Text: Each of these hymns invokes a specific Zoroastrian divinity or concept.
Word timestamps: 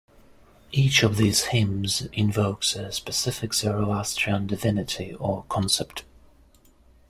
Each 0.71 1.03
of 1.03 1.17
these 1.17 1.43
hymns 1.51 2.05
invokes 2.11 2.75
a 2.75 2.91
specific 2.91 3.53
Zoroastrian 3.53 4.47
divinity 4.47 5.13
or 5.13 5.43
concept. 5.47 6.05